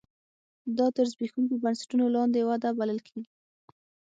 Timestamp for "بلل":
2.79-2.99